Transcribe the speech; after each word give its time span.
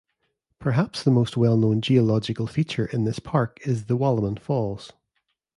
Perhaps 0.57 1.03
the 1.03 1.11
most 1.11 1.37
well 1.37 1.55
known 1.55 1.79
geological 1.79 2.47
feature 2.47 2.87
in 2.87 3.03
this 3.03 3.19
park 3.19 3.59
is 3.67 3.85
the 3.85 3.95
Wallaman 3.95 4.35
Falls. 4.39 4.91